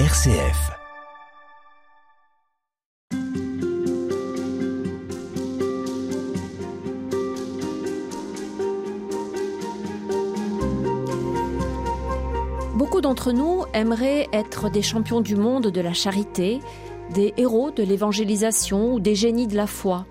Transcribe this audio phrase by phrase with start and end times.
[0.00, 0.72] RCF.
[12.74, 16.58] Beaucoup d'entre nous aimeraient être des champions du monde de la charité,
[17.10, 20.06] des héros de l'évangélisation ou des génies de la foi.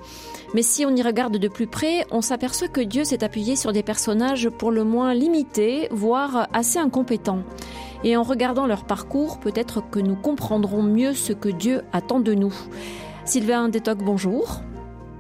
[0.54, 3.73] Mais si on y regarde de plus près, on s'aperçoit que Dieu s'est appuyé sur
[3.73, 7.43] des personnages pour le moins limités, voire assez incompétents.
[8.04, 12.34] Et en regardant leur parcours, peut-être que nous comprendrons mieux ce que Dieu attend de
[12.34, 12.53] nous.
[13.23, 14.62] Sylvain Détoc, bonjour.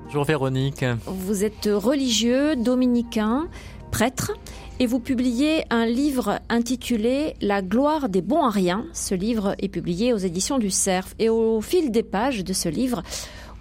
[0.05, 0.83] Bonjour Véronique.
[1.05, 3.47] Vous êtes religieux, dominicain,
[3.89, 4.33] prêtre,
[4.79, 8.85] et vous publiez un livre intitulé La gloire des bons à rien.
[8.91, 11.13] Ce livre est publié aux éditions du Cerf.
[11.19, 13.01] Et au fil des pages de ce livre,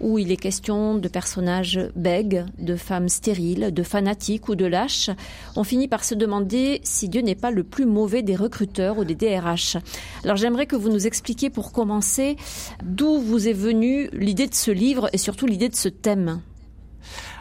[0.03, 5.09] où il est question de personnages bègues, de femmes stériles, de fanatiques ou de lâches,
[5.55, 9.05] on finit par se demander si Dieu n'est pas le plus mauvais des recruteurs ou
[9.05, 9.77] des DRH.
[10.23, 12.35] Alors j'aimerais que vous nous expliquiez pour commencer
[12.83, 16.41] d'où vous est venue l'idée de ce livre et surtout l'idée de ce thème.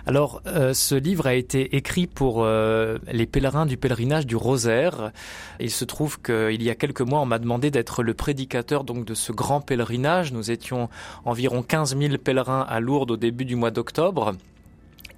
[0.04, 5.12] Alors, euh, ce livre a été écrit pour euh, les pèlerins du pèlerinage du Rosaire.
[5.60, 9.04] Il se trouve qu'il y a quelques mois, on m'a demandé d'être le prédicateur donc
[9.04, 10.32] de ce grand pèlerinage.
[10.32, 10.88] Nous étions
[11.24, 14.34] environ 15 000 pèlerins à Lourdes au début du mois d'octobre.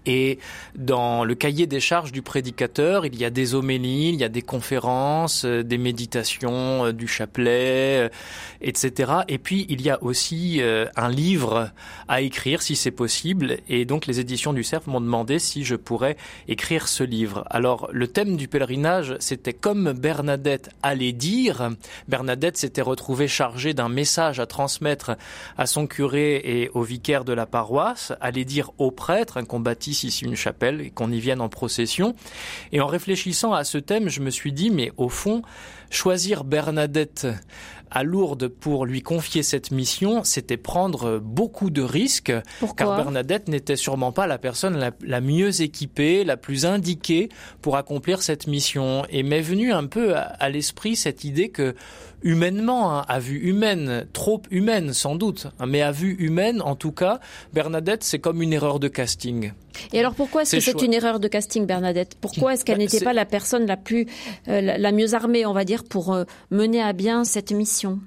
[0.07, 0.39] Et
[0.75, 4.29] dans le cahier des charges du prédicateur, il y a des homélies, il y a
[4.29, 8.09] des conférences, euh, des méditations, euh, du chapelet, euh,
[8.61, 9.13] etc.
[9.29, 10.61] Et puis il y a aussi
[10.97, 11.71] un livre
[12.09, 13.59] à écrire si c'est possible.
[13.69, 16.17] Et donc les éditions du Cerf m'ont demandé si je pourrais
[16.49, 17.45] écrire ce livre.
[17.51, 21.71] Alors le thème du pèlerinage, c'était comme Bernadette allait dire.
[22.09, 25.17] Bernadette s'était retrouvée chargée d'un message à transmettre
[25.57, 29.45] à son curé et au vicaire de la paroisse, allait dire au prêtre, un
[30.03, 32.17] ici une chapelle et qu'on y vienne en procession.
[32.73, 35.42] Et en réfléchissant à ce thème, je me suis dit, mais au fond,
[35.91, 37.28] choisir Bernadette
[37.95, 42.33] à Lourdes pour lui confier cette mission, c'était prendre beaucoup de risques,
[42.77, 47.29] car Bernadette n'était sûrement pas la personne la, mieux équipée, la plus indiquée
[47.63, 49.05] pour accomplir cette mission.
[49.11, 51.77] Et m'est venue un peu à, l'esprit cette idée que
[52.23, 56.74] humainement, hein, à vue humaine, trop humaine sans doute, hein, mais à vue humaine, en
[56.74, 57.20] tout cas,
[57.52, 59.52] Bernadette, c'est comme une erreur de casting.
[59.92, 62.85] Et alors pourquoi est-ce que c'est une erreur de casting, Bernadette Pourquoi est-ce qu'elle bah,
[62.85, 64.07] n'était pas la personne la plus,
[64.48, 68.01] euh, la, mieux armée, on va dire, pour euh, mener à bien cette mission?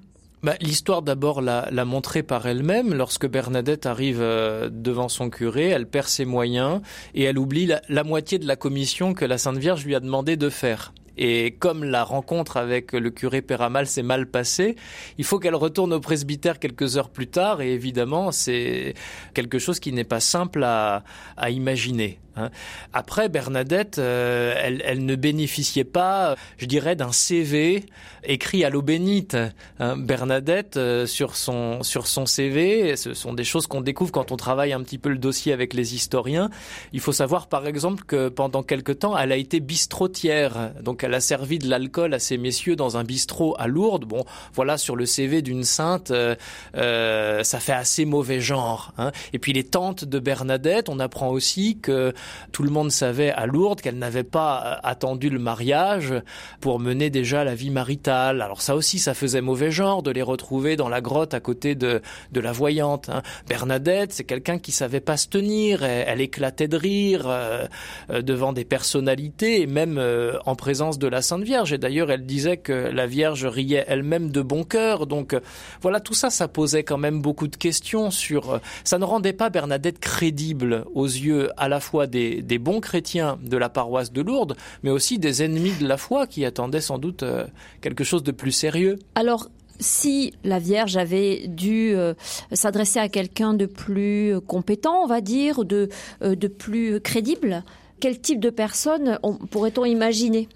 [0.44, 2.94] Bah, L'histoire d'abord l'a, montré par elle-même.
[2.94, 6.81] Lorsque Bernadette arrive euh, devant son curé, elle perd ses moyens
[7.16, 10.38] et elle oublie la moitié de la commission que la Sainte Vierge lui a demandé
[10.38, 10.94] de faire.
[11.17, 14.75] Et comme la rencontre avec le curé Péramal s'est mal passée,
[15.17, 17.61] il faut qu'elle retourne au presbytère quelques heures plus tard.
[17.61, 18.94] Et évidemment, c'est
[19.33, 21.03] quelque chose qui n'est pas simple à,
[21.50, 22.19] imaginer.
[22.35, 22.50] Hein.
[22.94, 27.85] Après, Bernadette, euh, elle, ne bénéficiait pas, je dirais, d'un CV
[28.23, 29.38] écrit à l'eau bénite.
[29.79, 29.97] Hein.
[29.97, 34.38] Bernadette, euh, sur son sur son CV, ce sont des choses qu'on découvre quand on
[34.38, 36.50] travaille un petit peu le dossier avec les historiens.
[36.94, 40.72] Il faut savoir, par exemple, que pendant quelque temps, elle a été bistrotière.
[41.07, 44.03] Elle a servi de l'alcool à ces messieurs dans un bistrot à Lourdes.
[44.03, 48.91] Bon, voilà, sur le CV d'une sainte, euh, ça fait assez mauvais genre.
[48.97, 49.13] Hein.
[49.31, 52.13] Et puis les tantes de Bernadette, on apprend aussi que
[52.51, 56.13] tout le monde savait à Lourdes qu'elle n'avait pas euh, attendu le mariage
[56.59, 58.41] pour mener déjà la vie maritale.
[58.41, 61.74] Alors ça aussi, ça faisait mauvais genre de les retrouver dans la grotte à côté
[61.75, 62.01] de,
[62.34, 63.07] de la voyante.
[63.07, 63.22] Hein.
[63.47, 65.84] Bernadette, c'est quelqu'un qui savait pas se tenir.
[65.84, 67.66] Elle, éclatait de rire euh,
[68.09, 70.01] euh, devant des personnalités et même
[70.45, 71.74] en présence de la Sainte Vierge.
[71.74, 75.08] Et d'ailleurs, elle disait que la Vierge riait elle-même de bon cœur.
[75.08, 75.35] Donc
[75.81, 78.59] voilà, tout ça, ça posait quand même beaucoup de questions sur...
[78.84, 83.38] ça ne rendait pas Bernadette crédible aux yeux à la fois des des, bons chrétiens
[83.44, 86.97] de la paroisse de Lourdes, mais aussi des ennemis de la foi qui attendaient sans
[86.97, 87.46] doute euh,
[87.81, 88.97] quelque chose de plus sérieux.
[89.16, 89.50] Alors,
[89.80, 92.13] si la Vierge avait dû euh,
[92.52, 95.90] s'adresser à quelqu'un de plus compétent, on va dire, de,
[96.24, 97.63] euh, de plus crédible,
[98.00, 99.19] quel type de personne
[99.52, 100.47] pourrait-on imaginer?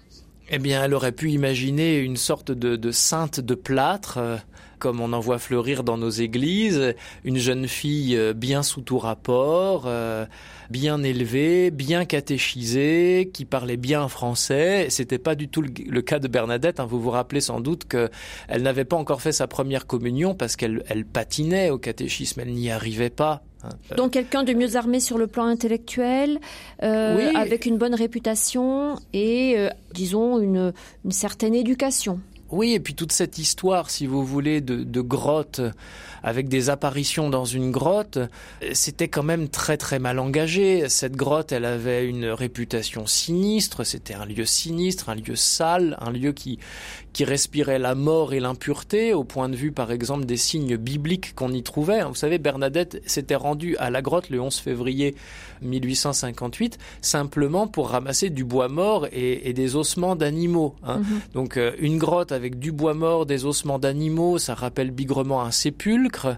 [0.50, 4.18] Eh bien, elle aurait pu imaginer une sorte de, sainte de plâtre
[4.82, 8.98] comme on en voit fleurir dans nos églises, une jeune fille euh, bien sous tout
[8.98, 10.26] rapport, euh,
[10.70, 14.88] bien élevée, bien catéchisée, qui parlait bien français.
[14.90, 16.80] C'était pas du tout le, cas de Bernadette.
[16.80, 16.86] Hein.
[16.86, 20.82] Vous vous rappelez sans doute qu'elle n'avait pas encore fait sa première communion parce qu'elle
[21.12, 23.44] patinait au catéchisme, elle n'y arrivait pas.
[23.64, 23.70] Hein.
[23.96, 26.40] Donc quelqu'un de mieux armé sur le plan intellectuel,
[26.82, 29.56] euh, avec une bonne réputation et,
[29.92, 30.72] disons, une
[31.10, 32.20] certaine éducation.
[32.52, 35.60] Oui, et puis toute cette histoire, si vous voulez, de, de grotte
[36.22, 38.18] avec des apparitions dans une grotte,
[38.72, 40.88] c'était quand même très très mal engagé.
[40.88, 46.10] Cette grotte, elle avait une réputation sinistre, c'était un lieu sinistre, un lieu sale, un
[46.10, 46.58] lieu qui,
[47.12, 51.34] qui respirait la mort et l'impureté, au point de vue par exemple des signes bibliques
[51.34, 52.04] qu'on y trouvait.
[52.04, 55.14] Vous savez, Bernadette s'était rendue à la grotte le 11 février
[55.62, 60.74] 1858 simplement pour ramasser du bois mort et, des ossements d'animaux.
[60.82, 60.98] Hein.
[60.98, 61.20] Mhm.
[61.34, 65.50] Donc euh, une grotte avec du bois mort, des ossements d'animaux, ça rappelle bigrement un
[65.50, 66.36] sépulcre,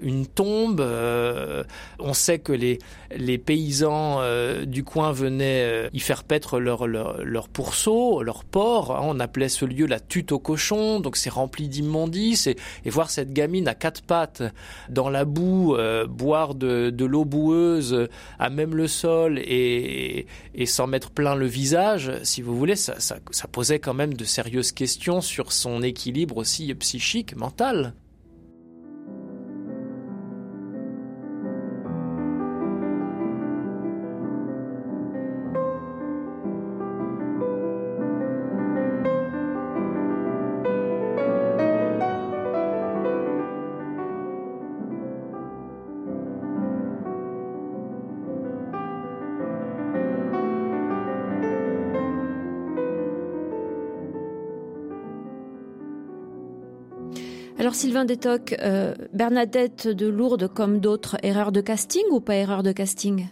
[0.00, 0.80] une tombe.
[0.80, 1.64] Euh,
[1.98, 2.78] on sait que les,
[3.14, 8.96] les paysans euh, du coin venaient y faire paître leur, leur, leur pourceau, leur porc.
[8.96, 9.00] Hein.
[9.02, 12.46] On appelait ce lieu la tute au cochon, donc c'est rempli d'immondices.
[12.46, 12.56] Et,
[12.86, 14.42] voir cette gamine à quatre pattes
[14.88, 15.76] dans la boue,
[16.08, 18.08] boire de, de l'eau boueuse
[18.38, 22.98] à même le sol et, et s'en mettre plein le visage, si vous voulez, ça,
[22.98, 27.94] ça, ça posait quand même de sérieuses questions sur son équilibre aussi psychique, mental.
[57.66, 62.62] Alors Sylvain Détoc, euh, Bernadette de Lourdes comme d'autres, erreur de casting ou pas erreur
[62.62, 63.26] de casting?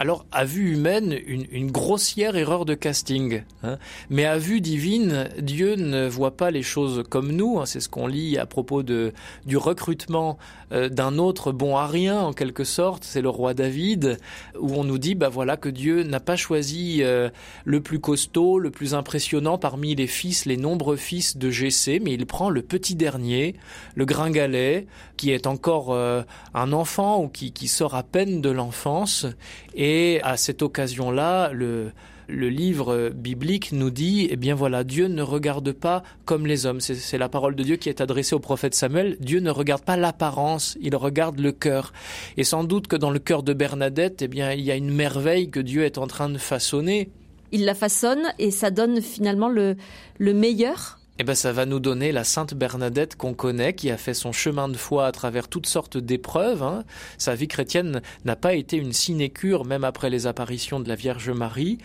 [0.00, 3.42] Alors, à vue humaine, une, grossière erreur de casting.
[3.62, 3.76] Hein.
[4.08, 7.60] Mais à vue divine, Dieu ne voit pas les choses comme nous.
[7.60, 7.66] Hein.
[7.66, 9.12] C'est ce qu'on lit à propos de,
[9.44, 10.38] du recrutement
[10.72, 13.04] euh, d'un autre bon à rien, en quelque sorte.
[13.04, 14.16] C'est le roi David,
[14.58, 17.28] où on nous dit, bah voilà, que Dieu n'a pas choisi euh,
[17.66, 22.14] le plus costaud, le plus impressionnant parmi les fils, les nombreux fils de Jessé, mais
[22.14, 23.54] il prend le petit dernier,
[23.96, 24.86] le gringalet,
[25.18, 26.22] qui est encore euh,
[26.54, 29.26] un enfant ou qui, qui sort à peine de l'enfance.
[29.74, 29.89] Et
[30.22, 31.92] à cette occasion-là, le,
[32.28, 36.80] livre biblique nous dit, eh bien voilà, Dieu ne regarde pas comme les hommes.
[36.80, 39.16] C'est la parole de Dieu qui est adressée au prophète Samuel.
[39.20, 41.92] Dieu ne regarde pas l'apparence, il regarde le cœur.
[42.36, 44.92] Et sans doute que dans le cœur de Bernadette, eh bien, il y a une
[44.92, 47.10] merveille que Dieu est en train de façonner.
[47.50, 49.76] Il la façonne et ça donne finalement le,
[50.18, 53.98] le meilleur eh ben, ça va nous donner la Sainte Bernadette qu'on connaît, qui a
[53.98, 56.62] fait son chemin de foi à travers toutes sortes d'épreuves.
[56.62, 56.82] Hein.
[57.18, 61.28] Sa vie chrétienne n'a pas été une sinécure, même après les apparitions de la Vierge
[61.28, 61.76] Marie.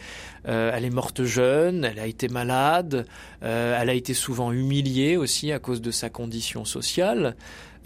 [0.48, 3.08] Euh, elle est morte jeune, elle a été malade,
[3.44, 7.36] euh, elle a été souvent humiliée aussi à cause de sa condition sociale.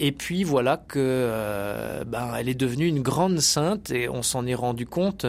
[0.01, 4.47] Et puis voilà que euh, ben, elle est devenue une grande sainte et on s'en
[4.47, 5.25] est rendu compte.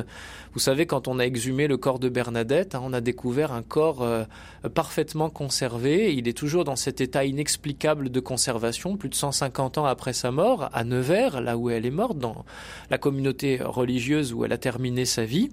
[0.52, 3.62] Vous savez, quand on a exhumé le corps de Bernadette, hein, on a découvert un
[3.62, 4.24] corps euh,
[4.72, 6.14] parfaitement conservé.
[6.14, 10.30] Il est toujours dans cet état inexplicable de conservation, plus de 150 ans après sa
[10.30, 12.44] mort, à Nevers, là où elle est morte, dans
[12.90, 15.50] la communauté religieuse où elle a terminé sa vie.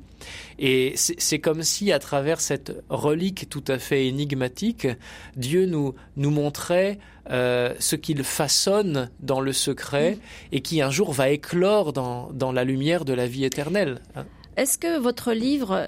[0.59, 4.87] Et c'est comme si, à travers cette relique tout à fait énigmatique,
[5.35, 6.97] Dieu nous, nous montrait
[7.29, 10.17] euh, ce qu'il façonne dans le secret
[10.51, 13.99] et qui un jour va éclore dans, dans la lumière de la vie éternelle.
[14.15, 14.25] Hein.
[14.57, 15.87] Est-ce que votre livre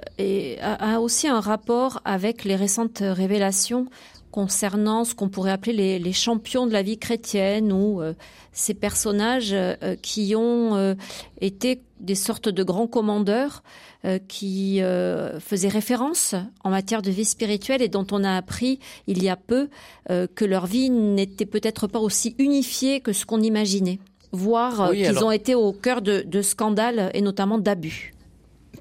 [0.62, 3.88] a, aussi un rapport avec les récentes révélations
[4.32, 8.14] concernant ce qu'on pourrait appeler les, champions de la vie chrétienne ou euh,
[8.52, 10.96] ces personnages euh, qui ont
[11.42, 13.64] été des sortes de grands commandeurs
[14.06, 16.34] euh, qui euh, faisait référence
[16.64, 19.68] en matière de vie spirituelle et dont on a appris il y a peu
[20.10, 24.00] euh, que leur vie n'était peut-être pas aussi unifiée que ce qu'on imaginait,
[24.32, 28.14] voire qu'ils ont été au cœur de, de scandales et notamment d'abus.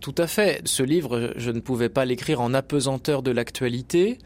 [0.01, 0.63] Tout à fait.
[0.65, 4.19] Ce livre, je ne pouvais pas l'écrire en apesanteur de l'actualité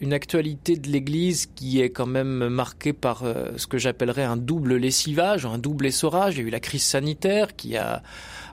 [0.00, 3.22] une actualité de l'Église qui est quand même marquée par
[3.56, 6.34] ce que j'appellerais un double lessivage, un double essorage.
[6.34, 8.02] Il y a eu la crise sanitaire qui a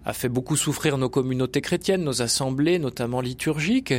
[0.06, 3.94] a fait beaucoup souffrir nos communautés chrétiennes, nos assemblées, notamment liturgiques,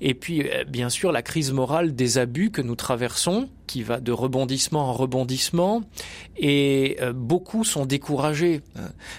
[0.00, 4.00] et puis euh, bien sûr la crise morale des abus que nous traversons, qui va
[4.00, 5.82] de rebondissement en rebondissement,
[6.36, 8.62] et euh, beaucoup sont découragés.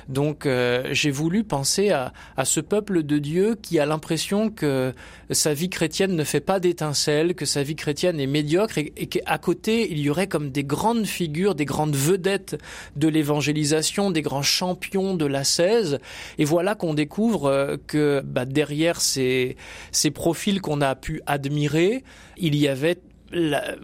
[0.07, 4.93] Donc euh, j'ai voulu penser à, à, ce peuple de Dieu qui a l'impression que
[5.31, 9.07] sa vie chrétienne ne fait pas d'étincelles, que sa vie chrétienne est médiocre, et, et
[9.07, 12.57] qu'à côté il y aurait comme des grandes figures, des grandes vedettes
[12.95, 15.99] de l'évangélisation, des grands champions de la 16.
[16.37, 19.57] Et voilà qu'on découvre euh, que bah, derrière ces,
[19.91, 22.03] ces profils qu'on a pu admirer,
[22.37, 22.99] il y avait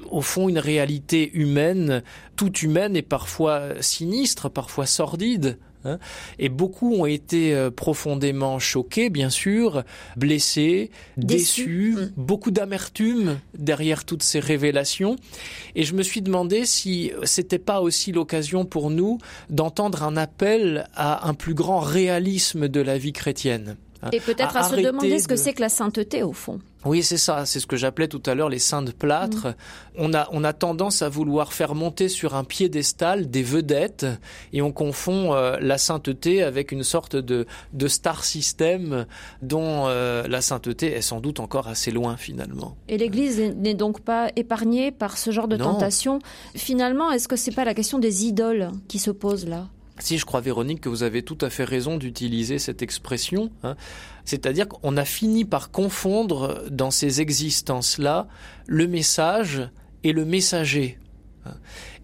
[0.10, 2.04] au fond une réalité humaine,
[2.36, 5.58] toute humaine et parfois sinistre, parfois sordide.
[5.86, 6.00] Hein.
[6.40, 9.84] et beaucoup ont été euh, profondément choqués, bien sûr,
[10.16, 12.12] blessés, déçus, mm.
[12.16, 15.18] beaucoup d'amertume derrière toutes ces révélations.
[15.76, 19.18] Et je me suis demandé si c'était pas aussi l'occasion pour nous
[19.50, 23.76] d'entendre un appel à un plus grand réalisme de la vie chrétienne.
[24.12, 26.60] Et peut-être à, se demander ce que c'est que la sainteté au fond.
[26.86, 27.46] Oui, c'est ça.
[27.46, 29.48] C'est ce que j'appelais tout à l'heure les saints de plâtre.
[29.48, 29.54] Mm.
[29.98, 34.06] On a, on a tendance à vouloir faire monter sur un piédestal des vedettes
[34.52, 39.06] et on confond euh, la sainteté avec une sorte de, de star system
[39.42, 42.76] dont euh, la sainteté est sans doute encore assez loin finalement.
[42.88, 46.20] Et l'Église n'est donc pas épargnée par ce genre de tentation.
[46.56, 49.68] Finalement, est-ce que c'est pas la question des idoles qui se pose là?
[50.00, 53.76] Si je crois, Véronique, que vous avez tout à fait raison d'utiliser cette expression, hein,
[54.26, 58.28] c'est-à-dire qu'on a fini par confondre dans ces existences-là
[58.66, 59.70] le message
[60.04, 60.98] et le messager.
[61.46, 61.54] Hein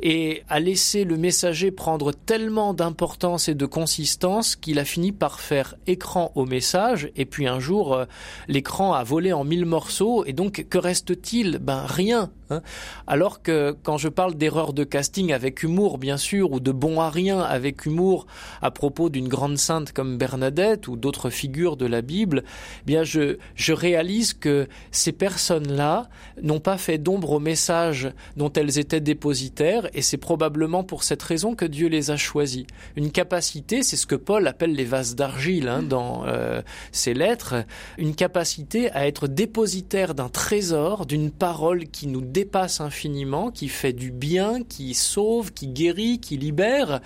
[0.01, 5.39] et a laissé le messager prendre tellement d'importance et de consistance qu'il a fini par
[5.39, 8.05] faire écran au message et puis un jour euh,
[8.47, 11.59] l'écran a volé en mille morceaux et donc que reste-t-il?
[11.59, 12.31] Ben rien.
[12.49, 12.61] Hein.
[13.07, 17.01] Alors que quand je parle d'erreur de casting avec humour bien sûr ou de bon
[17.01, 18.25] à rien avec humour
[18.61, 22.43] à propos d'une grande sainte comme Bernadette ou d'autres figures de la Bible,
[22.81, 26.09] eh bien je je réalise que ces personnes-là
[26.41, 31.21] n'ont pas fait d'ombre au message dont elles étaient dépositaires et c'est probablement pour cette
[31.21, 32.65] raison que Dieu les a choisis.
[32.95, 37.65] Une capacité, c'est ce que Paul appelle les vases d'argile hein, dans euh, ses lettres,
[37.97, 43.93] une capacité à être dépositaire d'un trésor, d'une parole qui nous dépasse infiniment, qui fait
[43.93, 47.01] du bien, qui sauve, qui guérit, qui libère.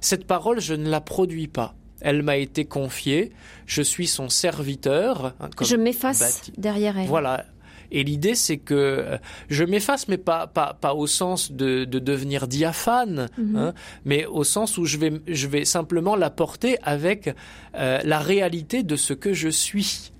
[0.00, 1.74] Cette parole, je ne la produis pas.
[2.00, 3.32] Elle m'a été confiée,
[3.66, 5.34] je suis son serviteur.
[5.40, 7.08] Hein, je m'efface derrière elle.
[7.08, 7.46] Voilà,
[7.90, 11.98] et l'idée, c'est que euh, je m'efface, mais pas, pas, pas au sens de, de
[11.98, 13.56] devenir diaphane, mhm.
[13.56, 13.74] hein,
[14.04, 17.34] mais au sens où je vais, je vais simplement l'apporter avec
[17.74, 20.12] euh, la réalité de ce que je suis.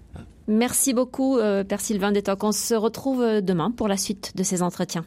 [0.46, 2.44] Merci beaucoup, euh, Père Sylvain Détoc.
[2.44, 5.06] On se retrouve demain pour la suite de ces entretiens.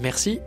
[0.00, 0.40] Merci.